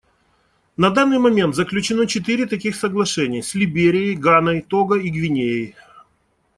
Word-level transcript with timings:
На 0.77 0.89
данный 0.89 1.19
момент 1.19 1.53
заключено 1.53 2.07
четыре 2.07 2.47
таких 2.47 2.75
соглашения— 2.75 3.43
с 3.43 3.53
Либерией, 3.53 4.15
Ганой, 4.15 4.61
Того 4.63 4.95
и 4.95 5.11
Гвинеей. 5.11 5.75